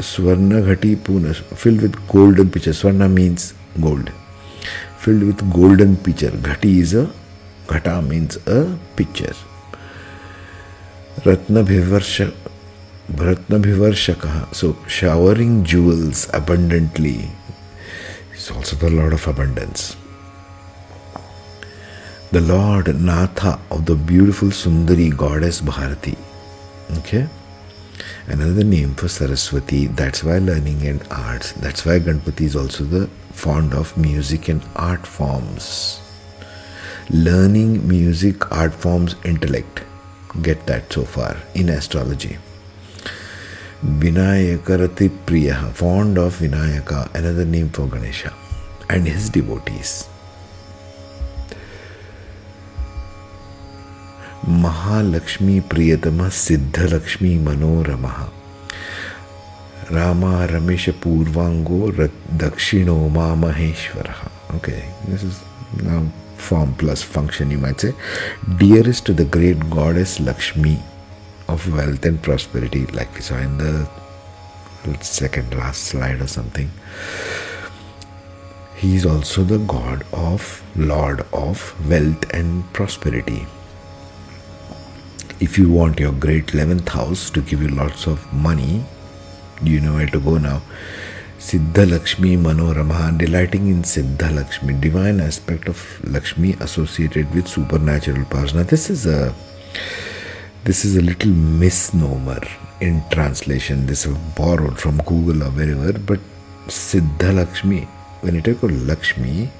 स्वर्ण 0.01 0.61
घटी 0.63 0.95
पूर्ण 1.07 1.33
फिल्ड 1.33 1.81
विथ 1.83 1.97
गोल्डन 2.11 2.49
पिक्चर 2.49 2.73
स्वर्ण 2.73 3.09
means 3.15 3.53
gold 3.81 4.11
filled 5.05 5.23
with 5.23 5.43
golden 5.55 5.95
pitcher 6.05 6.37
घटी 6.51 6.79
इज़ 6.81 6.97
अ 6.97 7.05
घटा 7.71 8.01
मीन्स 8.01 8.37
अ 8.39 8.61
पिक्चर 8.99 9.35
रत्नभिवर्ष 11.27 12.21
रत्नभिवर्षक 13.21 14.27
so 14.55 14.75
showering 15.01 15.65
jewels 15.65 16.29
abundantly 16.35 17.17
is 17.17 18.53
also 18.57 18.77
the 18.87 18.93
lord 18.93 19.15
of 19.15 19.29
abundance 19.31 19.91
the 22.33 22.41
Lord 22.41 22.87
Natha 22.99 23.61
of 23.71 23.85
the 23.85 23.95
beautiful 23.95 24.49
Sundari 24.49 25.15
goddess 25.15 25.61
Bharati. 25.61 26.17
Okay? 26.99 27.29
Another 28.27 28.65
name 28.65 28.95
for 28.95 29.09
Saraswati. 29.09 29.89
That's 29.89 30.25
why 30.25 30.39
learning 30.39 30.87
and 30.87 31.05
arts. 31.11 31.53
That's 31.53 31.85
why 31.85 31.99
Ganpati 31.99 32.41
is 32.41 32.57
also 32.57 32.85
the 32.85 33.07
fond 33.33 33.75
of 33.75 33.95
music 33.99 34.49
and 34.49 34.65
art 34.77 35.07
forms. 35.07 36.01
Learning 37.11 37.87
music, 37.87 38.51
art 38.51 38.73
forms, 38.73 39.15
intellect. 39.27 39.83
Get 40.41 40.65
that 40.67 40.91
so 40.91 41.05
far 41.05 41.37
in 41.55 41.69
astrology. 41.69 42.39
Vinayakarati 43.85 45.11
Priya, 45.27 45.71
fond 45.75 46.17
of 46.17 46.39
Vinayaka, 46.39 47.15
another 47.15 47.45
name 47.45 47.69
for 47.69 47.87
Ganesha, 47.87 48.33
and 48.89 49.07
his 49.07 49.29
devotees. 49.29 50.09
Mahalakshmi 54.49 55.59
प्रियतम 55.71 56.29
सिद्ध 56.29 56.79
लक्ष्मी 56.93 57.35
मनोरम। 57.39 58.07
रामा 59.93 60.45
रमेश 60.51 60.89
पूर्वांगो 61.03 61.91
दक्षिणो 62.39 62.97
मा 63.17 63.35
Maheshwar. 63.35 64.09
Okay 64.57 64.73
this 65.11 65.25
is 65.25 65.39
now 65.83 66.07
form 66.49 66.73
plus 66.81 67.05
function 67.15 67.53
you 67.53 67.59
might 67.61 67.81
say 67.81 67.93
dearest 68.59 69.11
the 69.11 69.29
great 69.35 69.65
goddess 69.77 70.17
Lakshmi 70.21 70.77
of 71.51 71.69
wealth 71.71 72.07
and 72.07 72.19
prosperity 72.25 72.87
like 72.95 73.23
so 73.23 73.39
in 73.39 73.57
the 73.59 74.99
second 75.03 75.55
last 75.55 75.91
slide 75.91 76.23
of 76.23 76.31
something 76.31 76.71
he 78.83 78.95
is 78.97 79.09
also 79.09 79.45
the 79.47 79.65
god 79.75 80.05
of 80.15 80.79
lord 80.79 81.23
of 81.35 81.83
wealth 81.89 82.31
and 82.35 82.63
prosperity 82.75 83.43
if 85.43 85.59
you 85.59 85.69
want 85.69 85.99
your 85.99 86.13
great 86.13 86.47
11th 86.57 86.89
house 86.89 87.29
to 87.29 87.41
give 87.43 87.61
you 87.61 87.69
lots 87.69 88.07
of 88.07 88.33
money, 88.33 88.85
you 89.65 89.81
know 89.81 89.95
where 89.95 90.07
to 90.07 90.21
go 90.21 90.39
now. 90.39 90.63
Siddha 91.39 91.85
Lakshmi 91.91 92.37
Manorama, 92.37 93.19
delighting 93.19 93.67
in 93.67 93.83
Siddha 93.83 94.33
Lakshmi, 94.37 94.75
divine 94.75 95.19
aspect 95.19 95.67
of 95.67 95.81
Lakshmi 96.05 96.53
associated 96.61 97.35
with 97.35 97.49
supernatural 97.49 98.25
powers. 98.27 98.55
Now, 98.55 98.63
this 98.63 98.89
is 98.89 99.05
a 99.07 99.35
this 100.63 100.85
is 100.85 100.97
a 100.97 101.03
little 101.03 101.33
misnomer 101.33 102.41
in 102.81 103.03
translation. 103.11 103.87
This 103.87 104.07
is 104.07 104.17
borrowed 104.37 104.79
from 104.79 104.99
Google 104.99 105.43
or 105.43 105.51
wherever, 105.51 105.99
but 105.99 106.21
Siddha 106.69 107.35
Lakshmi, 107.35 107.81
when 108.21 108.37
you 108.37 108.43
talk 108.43 108.63
of 108.63 108.87
Lakshmi, 108.87 109.51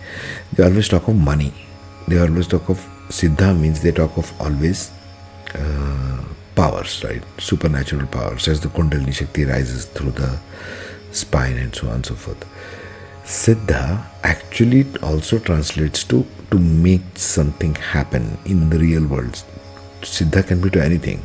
they 0.53 0.63
always 0.63 0.89
talk 0.89 1.09
of 1.09 1.17
money. 1.17 1.53
They 2.07 2.21
always 2.21 2.47
talk 2.47 2.69
of 2.69 2.79
Siddha 3.09 3.59
means 3.61 3.83
they 3.83 3.91
talk 3.91 4.17
of 4.17 4.33
always 4.41 4.93
uh, 5.55 6.25
powers, 6.55 7.03
right? 7.05 7.23
Supernatural 7.39 8.07
powers, 8.07 8.49
as 8.49 8.61
the 8.61 8.69
Kundalini 8.69 9.15
Shakti 9.15 9.45
rises 9.45 9.87
through 9.87 10.13
the 10.13 10.39
spine 11.13 11.57
and 11.59 11.75
so 11.75 11.89
on 11.89 11.95
and 11.97 12.07
so 12.07 12.15
forth. 12.15 12.45
Siddha 13.25 14.05
actually 14.25 14.87
also 15.03 15.39
translates 15.39 16.05
to 16.05 16.27
to 16.51 16.59
make 16.59 17.03
something 17.15 17.75
happen 17.75 18.37
in 18.45 18.69
the 18.69 18.79
real 18.79 19.07
world. 19.07 19.43
Siddha 20.03 20.47
can 20.47 20.61
be 20.61 20.71
to 20.71 20.85
anything. 20.85 21.23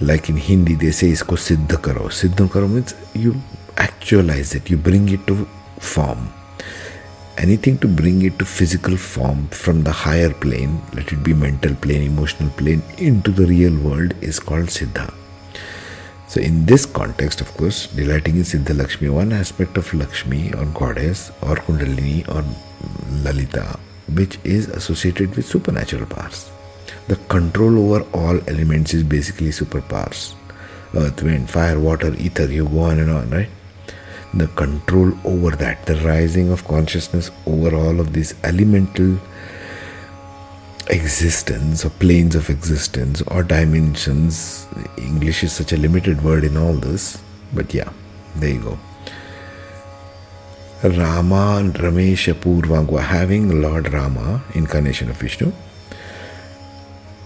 Like 0.00 0.28
in 0.28 0.36
Hindi, 0.36 0.74
they 0.74 0.92
say 0.92 1.08
isko 1.08 1.36
siddha 1.36 1.82
karo. 1.82 2.08
Siddha 2.08 2.50
karo 2.50 2.68
means 2.68 2.94
you 3.14 3.34
actualize 3.76 4.54
it, 4.54 4.70
you 4.70 4.76
bring 4.76 5.08
it 5.08 5.26
to 5.26 5.48
form 5.80 6.32
anything 7.38 7.78
to 7.78 7.88
bring 7.88 8.22
it 8.22 8.38
to 8.38 8.44
physical 8.44 8.96
form 8.96 9.48
from 9.48 9.82
the 9.84 9.92
higher 9.92 10.32
plane, 10.32 10.80
let 10.94 11.12
it 11.12 11.22
be 11.22 11.32
mental 11.32 11.74
plane, 11.76 12.02
emotional 12.02 12.50
plane, 12.50 12.82
into 12.98 13.30
the 13.30 13.46
real 13.46 13.76
world 13.78 14.14
is 14.20 14.38
called 14.38 14.66
Siddha. 14.66 15.12
So, 16.26 16.40
in 16.40 16.66
this 16.66 16.84
context, 16.84 17.40
of 17.40 17.52
course, 17.56 17.86
delighting 17.86 18.36
in 18.36 18.42
Siddha 18.42 18.76
Lakshmi, 18.76 19.08
one 19.08 19.32
aspect 19.32 19.78
of 19.78 19.92
Lakshmi 19.94 20.52
or 20.54 20.66
goddess 20.66 21.30
or 21.40 21.56
Kundalini 21.56 22.28
or 22.28 22.44
Lalita, 23.22 23.78
which 24.14 24.38
is 24.44 24.68
associated 24.68 25.34
with 25.34 25.46
supernatural 25.46 26.06
powers. 26.06 26.50
The 27.06 27.16
control 27.16 27.78
over 27.78 28.04
all 28.12 28.38
elements 28.48 28.92
is 28.92 29.02
basically 29.02 29.48
superpowers 29.48 30.34
earth, 30.94 31.22
wind, 31.22 31.48
fire, 31.50 31.78
water, 31.78 32.14
ether, 32.14 32.46
you 32.46 32.66
go 32.66 32.80
on 32.80 32.98
and 32.98 33.10
on, 33.10 33.30
right? 33.30 33.48
The 34.34 34.46
control 34.48 35.12
over 35.24 35.56
that, 35.56 35.86
the 35.86 35.96
rising 35.96 36.50
of 36.50 36.66
consciousness 36.66 37.30
over 37.46 37.74
all 37.74 38.00
of 38.00 38.12
these 38.12 38.34
elemental 38.44 39.18
existence 40.90 41.84
or 41.84 41.90
planes 41.90 42.34
of 42.34 42.50
existence 42.50 43.22
or 43.22 43.42
dimensions. 43.42 44.66
English 44.96 45.44
is 45.44 45.52
such 45.52 45.72
a 45.72 45.76
limited 45.76 46.22
word 46.22 46.44
in 46.44 46.56
all 46.56 46.74
this, 46.74 47.22
but 47.54 47.72
yeah, 47.72 47.90
there 48.36 48.50
you 48.50 48.60
go. 48.60 48.78
Rama 50.82 51.56
and 51.58 51.74
Ramesha 51.74 52.34
Purvangwa, 52.34 53.00
having 53.00 53.60
Lord 53.60 53.92
Rama, 53.92 54.42
incarnation 54.54 55.10
of 55.10 55.16
Vishnu, 55.16 55.52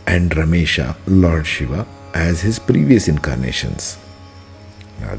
and 0.06 0.30
Ramesha, 0.30 0.96
Lord 1.06 1.46
Shiva, 1.46 1.86
as 2.14 2.40
his 2.40 2.58
previous 2.58 3.08
incarnations. 3.08 3.98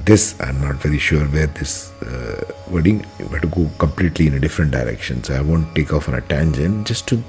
This 0.05 0.39
I'm 0.39 0.59
not 0.61 0.75
very 0.75 0.97
sure 0.97 1.25
where 1.25 1.47
this 1.47 1.91
uh, 2.01 2.51
wording, 2.69 3.03
have 3.19 3.41
to 3.41 3.47
go 3.47 3.69
completely 3.77 4.27
in 4.27 4.33
a 4.33 4.39
different 4.39 4.71
direction. 4.71 5.23
So 5.23 5.35
I 5.35 5.41
won't 5.41 5.73
take 5.75 5.93
off 5.93 6.09
on 6.09 6.15
a 6.15 6.21
tangent. 6.21 6.87
Just 6.87 7.07
to 7.09 7.23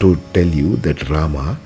to 0.00 0.16
tell 0.32 0.46
you 0.46 0.76
that 0.76 1.08
Rama 1.08 1.58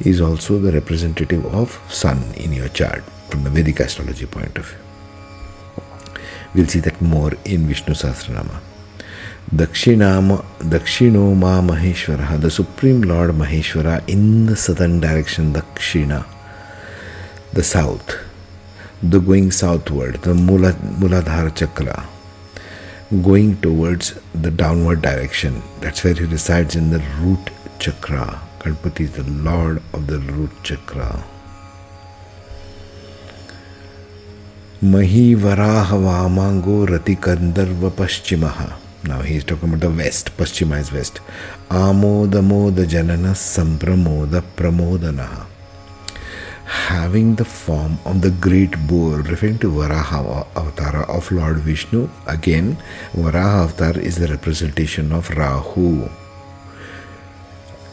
is 0.00 0.20
also 0.20 0.58
the 0.58 0.72
representative 0.72 1.46
of 1.46 1.80
Sun 1.88 2.34
in 2.34 2.52
your 2.52 2.68
chart 2.68 3.02
from 3.28 3.44
the 3.44 3.50
Vedic 3.50 3.80
astrology 3.80 4.26
point 4.26 4.56
of 4.58 4.66
view. 4.66 4.78
We'll 6.54 6.66
see 6.66 6.80
that 6.80 7.00
more 7.00 7.32
in 7.44 7.66
Vishnu 7.66 7.94
Sahasranama. 7.94 8.60
Dakshinama, 9.54 10.44
Dakshinoma 10.58 11.66
Maheshwara, 11.68 12.40
the 12.40 12.50
Supreme 12.50 13.02
Lord 13.02 13.30
Maheshwara 13.30 14.08
in 14.08 14.46
the 14.46 14.56
southern 14.56 15.00
direction, 15.00 15.52
Dakshina, 15.52 16.26
the 17.52 17.62
south, 17.62 18.16
the 19.04 19.14
going 19.24 19.50
southward 19.50 20.16
the 20.24 20.28
Muladhara 21.00 21.50
chakra 21.50 21.94
going 23.14 23.54
towards 23.62 24.12
the 24.36 24.56
downward 24.58 25.00
direction 25.00 25.60
that's 25.80 26.06
where 26.06 26.20
he 26.20 26.26
resides 26.30 26.76
in 26.76 26.90
the 26.90 27.02
root 27.18 27.50
chakra 27.82 28.16
Ganapati 28.64 29.04
is 29.04 29.20
the 29.20 29.26
lord 29.44 29.80
of 29.94 30.02
the 30.02 30.22
root 30.30 30.62
chakra 30.66 31.10
मही 34.84 35.34
वराह 35.34 35.94
वामांगो 35.94 36.84
रति 36.84 37.14
कंदर्व 37.14 37.90
पश्चिम 37.98 38.44
Now 39.06 39.20
he 39.20 39.36
is 39.36 39.44
talking 39.44 39.72
about 39.72 39.92
west 39.92 40.30
west, 40.30 40.36
Paschima 40.36 40.80
is 40.80 40.92
west. 40.92 41.20
Amodamoda 41.70 42.84
janana 42.84 43.34
sampramoda 43.34 44.42
pramodanaha. 44.56 45.55
Having 46.66 47.36
the 47.36 47.44
form 47.44 47.96
of 48.04 48.22
the 48.22 48.30
great 48.30 48.74
boar, 48.88 49.22
referring 49.22 49.58
to 49.60 49.70
Varaha 49.70 50.44
Avatara 50.54 51.08
of 51.08 51.30
Lord 51.30 51.58
Vishnu. 51.58 52.08
Again, 52.26 52.76
Varaha 53.14 53.70
Avatar 53.70 53.96
is 53.98 54.16
the 54.16 54.26
representation 54.26 55.12
of 55.12 55.30
Rahu. 55.30 56.10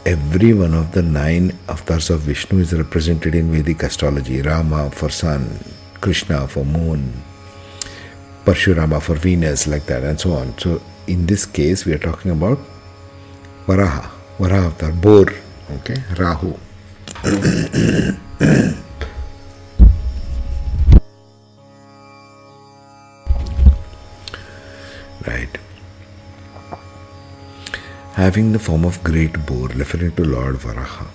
Every 0.06 0.54
one 0.54 0.74
of 0.74 0.92
the 0.92 1.04
nine 1.04 1.54
avatars 1.70 2.10
of 2.10 2.22
Vishnu 2.22 2.60
is 2.60 2.74
represented 2.74 3.36
in 3.36 3.52
Vedic 3.52 3.84
astrology. 3.84 4.42
Rama 4.42 4.90
for 4.90 5.10
sun, 5.10 5.48
Krishna 6.02 6.48
for 6.48 6.66
moon, 6.66 7.14
Parshurama 8.44 9.00
for 9.00 9.16
Venus, 9.16 9.68
like 9.68 9.86
that, 9.86 10.04
and 10.04 10.20
so 10.20 10.34
on. 10.34 10.58
So, 10.58 10.82
in 11.06 11.28
this 11.28 11.46
case, 11.46 11.86
we 11.86 11.94
are 11.94 12.00
talking 12.00 12.32
about 12.32 12.58
Varaha, 13.68 14.10
Varaha 14.40 14.66
avatar, 14.66 14.92
boar, 14.92 15.28
okay, 15.78 16.02
Rahu. 16.18 16.58
right. 17.24 17.38
Having 28.16 28.52
the 28.52 28.60
form 28.60 28.84
of 28.84 29.02
great 29.06 29.46
boar, 29.46 29.70
referring 29.70 30.12
to 30.18 30.26
Lord 30.26 30.58
Varaha. 30.58 31.08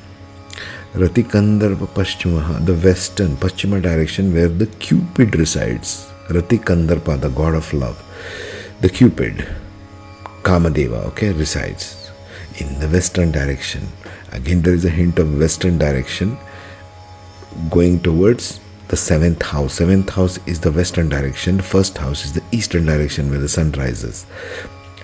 Pashchimaha, 0.95 2.65
the 2.65 2.73
western 2.73 3.37
Paschima 3.37 3.83
direction 3.83 4.33
where 4.33 4.49
the 4.49 4.65
Cupid 4.65 5.37
resides. 5.37 6.11
Ratikandarpa, 6.31 7.21
the 7.21 7.29
god 7.29 7.55
of 7.55 7.71
love. 7.75 8.03
The 8.81 8.89
Cupid, 8.89 9.47
Kamadeva, 10.43 11.05
okay, 11.09 11.33
resides 11.35 12.11
in 12.57 12.81
the 12.81 12.89
western 12.89 13.31
direction. 13.31 13.87
Again, 14.33 14.63
there 14.63 14.75
is 14.75 14.85
a 14.85 14.91
hint 14.91 15.19
of 15.19 15.39
western 15.39 15.79
direction 15.79 16.39
going 17.71 18.01
towards 18.01 18.61
the 18.89 18.97
seventh 18.97 19.43
house. 19.43 19.75
Seventh 19.75 20.11
house 20.11 20.39
is 20.47 20.61
the 20.61 20.73
western 20.73 21.09
direction, 21.09 21.61
first 21.61 21.99
house 21.99 22.25
is 22.25 22.33
the 22.33 22.43
eastern 22.53 22.87
direction 22.87 23.31
where 23.31 23.41
the 23.41 23.49
sun 23.49 23.73
rises. 23.73 24.27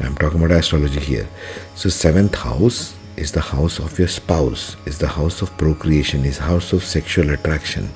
I'm 0.00 0.16
talking 0.16 0.42
about 0.42 0.56
astrology 0.56 1.00
here. 1.00 1.28
So, 1.76 1.88
seventh 1.88 2.34
house 2.34 2.96
is 3.16 3.30
the 3.32 3.40
house 3.40 3.78
of 3.78 3.98
your 3.98 4.08
spouse, 4.08 4.76
is 4.86 4.98
the 4.98 5.08
house 5.08 5.40
of 5.40 5.56
procreation, 5.56 6.24
is 6.24 6.38
house 6.38 6.72
of 6.72 6.82
sexual 6.82 7.30
attraction. 7.30 7.88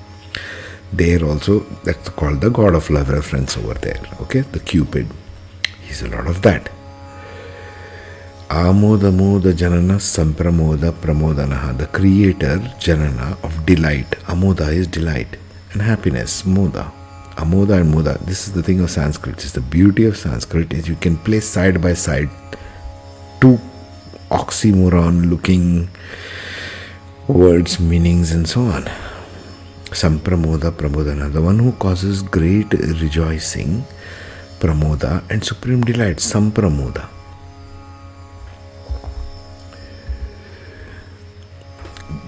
There 0.93 1.25
also, 1.25 1.61
that's 1.85 2.09
called 2.11 2.41
the 2.41 2.51
god 2.51 2.75
of 2.75 2.89
love 2.89 3.11
reference 3.11 3.57
over 3.57 3.75
there. 3.75 4.01
Okay, 4.23 4.41
the 4.41 4.61
Cupid. 4.61 5.09
He's 5.83 6.03
a 6.03 6.09
lot 6.09 6.27
of 6.27 6.43
that. 6.43 6.71
Amoda 8.49 9.13
Moda 9.13 9.53
Janana 9.53 9.99
Sampramoda 10.01 10.91
Pramodanaha, 10.91 11.77
the 11.77 11.87
creator 11.89 12.57
Janana 12.81 13.37
of 13.45 13.67
delight. 13.67 14.09
Amoda 14.27 14.73
is 14.73 14.87
delight 14.87 15.37
and 15.73 15.83
happiness, 15.83 16.45
Moda. 16.45 16.91
Amoda 17.37 17.79
and 17.79 17.93
Moda. 17.93 18.19
This 18.25 18.49
is 18.49 18.55
the 18.55 18.63
thing 18.63 18.81
of 18.81 18.91
Sanskrit. 18.91 19.35
It's 19.35 19.53
the 19.53 19.61
beauty 19.61 20.07
of 20.07 20.17
Sanskrit 20.17 20.73
is 20.73 20.89
you 20.89 20.95
can 20.95 21.19
place 21.19 21.47
side 21.47 21.83
by 21.83 21.93
side 21.93 22.31
two 23.39 23.59
oxymoron 24.31 25.29
looking 25.29 25.91
words, 27.27 27.79
meanings, 27.79 28.33
and 28.33 28.49
so 28.49 28.63
on. 28.63 28.85
Sampramoda 29.91 30.71
Pramodana, 30.71 31.31
the 31.31 31.43
one 31.43 31.59
who 31.59 31.73
causes 31.73 32.23
great 32.23 32.73
rejoicing, 32.73 33.85
Pramoda, 34.59 35.23
and 35.31 35.45
supreme 35.45 35.83
delight, 35.83 36.17
Sampramoda. 36.17 37.11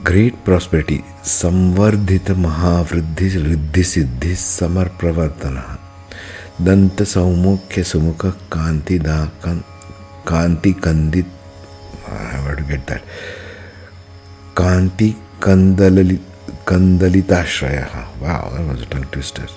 Great 0.07 0.35
prosperity 0.45 1.01
संवर्धित 1.27 2.31
महावृद्धि 2.39 3.29
Riddhi 3.39 3.83
Siddhi 3.85 4.35
summer 4.37 4.89
प्रवर्तन 5.01 5.57
दंत 6.65 7.03
सौमुख्य 7.03 7.83
सुमुख 7.83 8.25
कांति 8.53 8.99
कांति 10.27 10.73
कंदित 10.85 11.27
कांति 14.57 15.15
कंदल 15.43 16.17
कंदलिताश्रय 16.69 17.85
twister 19.13 19.49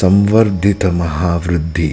संवर्धित 0.00 0.84
महावृद्धि 0.94 1.92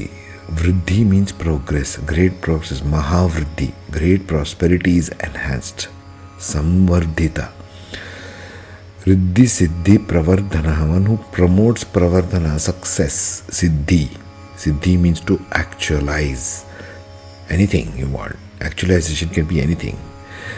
वृद्धि 0.51 1.03
means 1.03 1.31
progress 1.41 1.97
great 2.09 2.41
progress 2.43 2.81
महावृद्धि 2.85 3.71
great 3.91 4.27
prosperity 4.27 4.97
is 4.97 5.11
enhanced 5.25 5.87
Samvardhita. 6.41 7.51
Riddhi 9.05 9.45
Siddhi 9.57 9.97
Pravardhana, 9.97 10.89
one 10.89 11.05
who 11.05 11.17
promotes 11.31 11.83
Pravardhana, 11.83 12.59
success, 12.59 13.43
Siddhi. 13.47 14.09
Siddhi 14.55 14.99
means 14.99 15.19
to 15.21 15.39
actualize 15.51 16.65
anything 17.49 17.95
you 17.95 18.07
want. 18.07 18.35
Actualization 18.59 19.29
can 19.29 19.45
be 19.45 19.61
anything. 19.61 19.97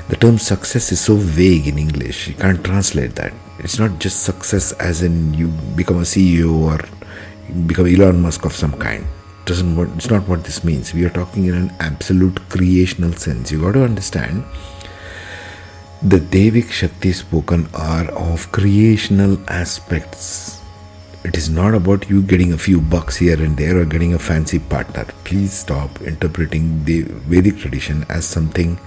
The 0.07 0.15
term 0.15 0.37
success 0.37 0.91
is 0.91 1.01
so 1.01 1.15
vague 1.15 1.67
in 1.67 1.77
English, 1.77 2.27
you 2.27 2.33
can't 2.35 2.63
translate 2.63 3.15
that. 3.15 3.33
It's 3.59 3.79
not 3.79 3.99
just 3.99 4.23
success 4.23 4.71
as 4.73 5.03
in 5.03 5.33
you 5.33 5.47
become 5.75 5.97
a 5.97 6.07
CEO 6.13 6.51
or 6.51 6.79
become 7.67 7.87
Elon 7.87 8.21
Musk 8.21 8.45
of 8.45 8.53
some 8.53 8.73
kind. 8.73 9.05
Doesn't 9.45 9.77
it's 9.97 10.09
not 10.09 10.27
what 10.27 10.43
this 10.45 10.63
means. 10.63 10.93
We 10.93 11.03
are 11.05 11.09
talking 11.09 11.45
in 11.45 11.55
an 11.55 11.73
absolute 11.79 12.39
creational 12.49 13.13
sense. 13.13 13.51
You 13.51 13.61
got 13.61 13.73
to 13.73 13.83
understand 13.83 14.43
the 16.03 16.19
Devic 16.19 16.71
Shakti 16.71 17.13
spoken 17.13 17.67
are 17.73 18.09
of 18.11 18.51
creational 18.51 19.37
aspects 19.49 20.63
it 21.23 21.37
is 21.37 21.49
not 21.49 21.73
about 21.73 22.09
you 22.09 22.21
getting 22.21 22.51
a 22.51 22.57
few 22.57 22.81
bucks 22.81 23.15
here 23.15 23.41
and 23.41 23.55
there 23.55 23.77
or 23.79 23.85
getting 23.85 24.13
a 24.13 24.19
fancy 24.19 24.59
partner. 24.59 25.05
Please 25.23 25.53
stop 25.53 26.01
interpreting 26.01 26.83
the 26.83 27.03
Vedic 27.03 27.59
tradition 27.59 28.05
as 28.09 28.25
something 28.25 28.77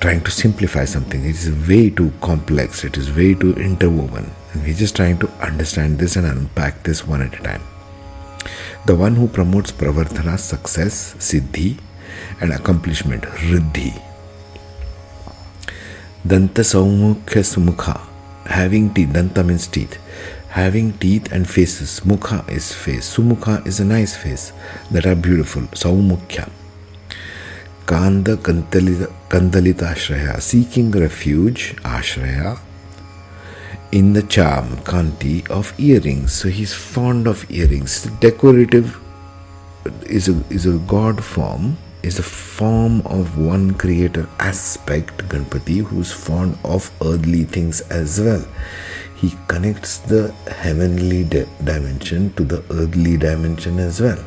trying 0.00 0.24
to 0.24 0.32
simplify 0.32 0.84
something. 0.84 1.24
It 1.24 1.36
is 1.36 1.68
way 1.68 1.90
too 1.90 2.12
complex, 2.20 2.82
it 2.82 2.96
is 2.96 3.14
way 3.14 3.34
too 3.34 3.54
interwoven. 3.54 4.32
And 4.52 4.64
we're 4.64 4.74
just 4.74 4.96
trying 4.96 5.18
to 5.18 5.28
understand 5.40 6.00
this 6.00 6.16
and 6.16 6.26
unpack 6.26 6.82
this 6.82 7.06
one 7.06 7.22
at 7.22 7.38
a 7.38 7.42
time. 7.42 7.62
The 8.86 8.96
one 8.96 9.14
who 9.14 9.28
promotes 9.28 9.70
pravarthana, 9.70 10.40
success, 10.40 11.14
siddhi, 11.14 11.78
and 12.40 12.52
accomplishment, 12.52 13.22
riddhi. 13.22 14.05
Danta 16.26 16.62
saumukhya 16.72 17.42
sumukha, 17.52 18.00
having 18.46 18.92
teeth, 18.92 19.10
danta 19.10 19.46
means 19.46 19.66
teeth 19.66 19.98
having 20.56 20.92
teeth 20.96 21.30
and 21.32 21.48
faces. 21.48 22.00
Mukha 22.00 22.38
is 22.50 22.72
face. 22.72 23.14
Sumukha 23.14 23.66
is 23.66 23.78
a 23.78 23.84
nice 23.84 24.16
face 24.16 24.52
that 24.90 25.04
are 25.04 25.14
beautiful. 25.14 25.62
Saumukhya. 25.80 26.48
Kanda 27.86 28.36
Kandalita 28.36 29.88
Ashraya, 29.94 30.40
seeking 30.40 30.90
refuge, 30.90 31.76
Ashraya, 31.82 32.58
in 33.92 34.14
the 34.14 34.22
charm, 34.22 34.76
Kanti, 34.78 35.48
of 35.50 35.78
earrings. 35.78 36.32
So 36.32 36.48
he's 36.48 36.72
fond 36.72 37.26
of 37.26 37.48
earrings. 37.50 38.04
Decorative 38.20 38.98
is 40.06 40.28
a, 40.30 40.42
is 40.48 40.64
a 40.64 40.78
god 40.94 41.22
form, 41.22 41.76
is 42.06 42.18
a 42.18 42.22
form 42.22 43.00
of 43.06 43.36
one 43.36 43.74
creator 43.74 44.28
aspect, 44.38 45.28
Ganpati, 45.28 45.82
who's 45.82 46.12
fond 46.12 46.56
of 46.64 46.90
earthly 47.02 47.44
things 47.44 47.80
as 47.90 48.20
well 48.20 48.44
he 49.20 49.32
connects 49.48 49.98
the 50.12 50.28
heavenly 50.62 51.24
di- 51.24 51.48
dimension 51.64 52.32
to 52.36 52.44
the 52.44 52.60
earthly 52.70 53.16
dimension 53.16 53.78
as 53.80 54.00
well. 54.00 54.20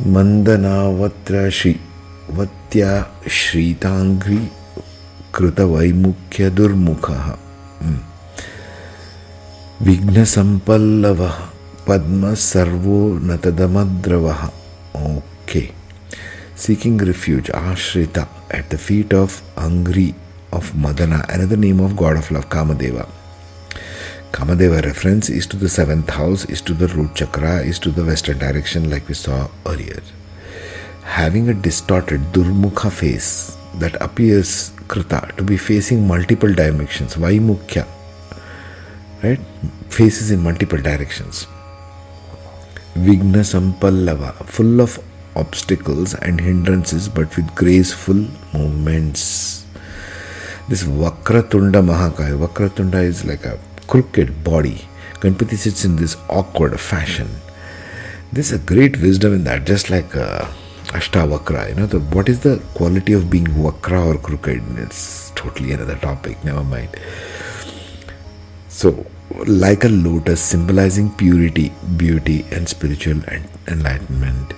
Mandanavatra 0.00 1.52
Shri 1.52 1.78
Vatya 2.32 3.06
Shritangri 3.28 4.48
Kruta 5.30 5.68
Vaimukya 5.68 6.48
Durmukha 6.50 7.36
hmm. 7.84 8.00
Vigna 9.84 10.24
Sampallava 10.24 11.50
Padma 11.84 12.32
Sarvo 12.32 13.18
Natadamadravah. 13.20 14.50
Okay. 14.94 15.81
Seeking 16.62 16.96
refuge, 16.98 17.46
Ashrita, 17.48 18.28
at 18.52 18.70
the 18.70 18.78
feet 18.78 19.12
of 19.12 19.42
Angri 19.56 20.14
of 20.52 20.70
Madana, 20.74 21.28
another 21.28 21.56
name 21.56 21.80
of 21.80 21.96
god 21.96 22.16
of 22.16 22.30
love, 22.30 22.48
Kamadeva. 22.50 23.08
Kamadeva 24.30 24.80
reference 24.84 25.28
is 25.28 25.44
to 25.48 25.56
the 25.56 25.68
seventh 25.68 26.08
house, 26.08 26.44
is 26.44 26.60
to 26.60 26.72
the 26.72 26.86
root 26.86 27.16
chakra, 27.16 27.56
is 27.62 27.80
to 27.80 27.90
the 27.90 28.04
western 28.04 28.38
direction, 28.38 28.88
like 28.88 29.08
we 29.08 29.14
saw 29.14 29.48
earlier. 29.66 30.00
Having 31.02 31.48
a 31.48 31.54
distorted 31.54 32.20
Durmukha 32.32 32.92
face 32.92 33.56
that 33.80 34.00
appears 34.00 34.70
Krita 34.86 35.34
to 35.36 35.42
be 35.42 35.56
facing 35.56 36.06
multiple 36.06 36.54
dimensions, 36.54 37.16
Vaimukya, 37.16 37.88
right? 39.24 39.40
Faces 39.88 40.30
in 40.30 40.40
multiple 40.40 40.80
directions. 40.80 41.48
Vigna 42.94 43.42
Sampallava, 43.52 44.46
full 44.46 44.80
of 44.80 45.00
obstacles 45.36 46.14
and 46.14 46.40
hindrances 46.40 47.08
but 47.08 47.36
with 47.36 47.54
graceful 47.54 48.26
movements. 48.52 49.64
This 50.68 50.84
Vakratunda 50.84 51.82
Mahakaya, 51.82 52.38
Vakratunda 52.46 53.02
is 53.02 53.24
like 53.24 53.44
a 53.44 53.58
crooked 53.86 54.44
body. 54.44 54.86
Ganpati 55.20 55.56
sits 55.56 55.84
in 55.84 55.96
this 55.96 56.16
awkward 56.28 56.78
fashion. 56.80 57.28
There's 58.32 58.52
a 58.52 58.58
great 58.58 59.00
wisdom 59.00 59.34
in 59.34 59.44
that, 59.44 59.66
just 59.66 59.90
like 59.90 60.16
uh, 60.16 60.46
Ashtavakra. 60.86 61.68
You 61.68 61.74
know, 61.74 61.86
the, 61.86 62.00
what 62.00 62.28
is 62.28 62.40
the 62.40 62.62
quality 62.74 63.12
of 63.12 63.28
being 63.28 63.46
Vakra 63.46 64.14
or 64.14 64.18
crooked? 64.18 64.62
It's 64.78 65.30
totally 65.34 65.72
another 65.72 65.96
topic, 65.96 66.42
never 66.44 66.64
mind. 66.64 66.96
So, 68.68 69.06
like 69.46 69.84
a 69.84 69.88
lotus 69.88 70.40
symbolizing 70.42 71.14
purity, 71.14 71.72
beauty, 71.96 72.46
and 72.50 72.68
spiritual 72.68 73.20
enlightenment. 73.68 74.54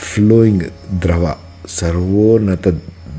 Flowing 0.00 0.60
drava, 0.98 1.38
sarvo 1.64 2.40
nata, 2.40 2.72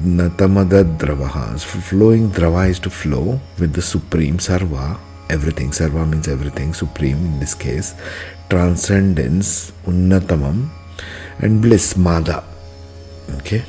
natamada 0.04 0.84
dravaha. 0.84 1.60
Flowing 1.60 2.30
drava 2.30 2.70
is 2.70 2.80
to 2.80 2.90
flow 2.90 3.40
with 3.60 3.74
the 3.74 3.82
supreme 3.82 4.38
sarva, 4.38 5.00
everything. 5.30 5.70
Sarva 5.70 6.10
means 6.10 6.28
everything, 6.28 6.74
supreme 6.74 7.18
in 7.18 7.40
this 7.40 7.54
case. 7.54 7.94
Transcendence, 8.50 9.72
unnatamam, 9.86 10.70
and 11.40 11.62
bliss, 11.62 11.96
mada. 11.96 12.44
Okay? 13.38 13.64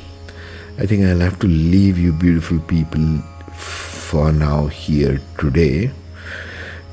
I 0.79 0.85
think 0.85 1.05
I'll 1.05 1.19
have 1.19 1.39
to 1.39 1.47
leave 1.47 1.97
you, 1.99 2.11
beautiful 2.11 2.59
people, 2.59 3.19
for 3.53 4.31
now 4.31 4.67
here 4.67 5.21
today 5.37 5.91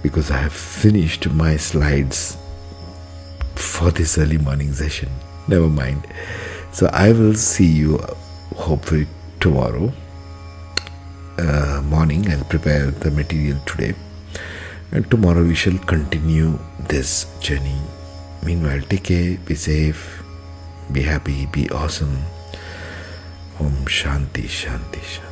because 0.03 0.31
I 0.31 0.39
have 0.39 0.53
finished 0.53 1.29
my 1.31 1.57
slides 1.57 2.37
for 3.55 3.91
this 3.91 4.17
early 4.17 4.39
morning 4.39 4.73
session. 4.73 5.09
Never 5.51 5.69
mind. 5.69 6.07
So 6.73 6.89
I 6.93 7.11
will 7.11 7.35
see 7.35 7.67
you 7.67 7.99
hopefully 8.57 9.07
tomorrow 9.41 9.93
uh, 11.39 11.83
morning. 11.85 12.31
I'll 12.31 12.45
prepare 12.45 12.91
the 12.91 13.11
material 13.11 13.59
today, 13.67 13.95
and 14.93 15.11
tomorrow 15.11 15.43
we 15.43 15.57
shall 15.57 15.79
continue 15.95 16.59
this 16.89 17.27
journey. 17.41 17.81
Meanwhile, 18.45 18.83
take 18.83 19.05
care, 19.05 19.39
be 19.39 19.57
safe, 19.57 20.23
be 20.93 21.03
happy, 21.03 21.47
be 21.47 21.69
awesome. 21.71 22.17
Om 23.59 23.85
Shanti 23.99 24.47
Shanti 24.61 25.03
Shanti. 25.15 25.30